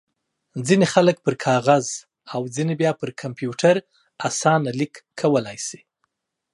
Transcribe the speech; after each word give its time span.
ځينې 0.67 0.87
خلک 0.93 1.17
پر 1.25 1.33
کاغذ 1.45 1.85
او 2.33 2.41
ځينې 2.55 2.73
بيا 2.81 2.91
پر 3.01 3.09
کمپيوټر 3.21 3.75
اسانه 4.27 4.69
ليک 4.79 4.93
کولای 5.19 5.57
شي. 5.67 5.79